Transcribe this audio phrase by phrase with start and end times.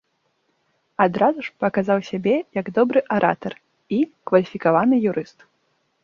[1.03, 3.53] Адразу ж паказаў сябе як добры аратар
[3.99, 3.99] і
[4.31, 5.45] кваліфікаваны юрыст.